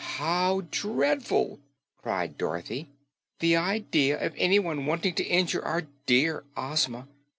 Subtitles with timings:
[0.17, 1.59] "How dreadful!"
[2.01, 2.89] cried Dorothy.
[3.37, 7.07] "The idea of anyone wanting to injure our dear Ozma!